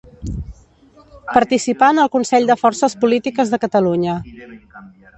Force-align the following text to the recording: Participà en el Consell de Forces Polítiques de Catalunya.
Participà 1.35 1.91
en 1.95 2.03
el 2.05 2.11
Consell 2.17 2.51
de 2.53 2.57
Forces 2.65 2.99
Polítiques 3.05 3.55
de 3.55 3.65
Catalunya. 3.67 4.21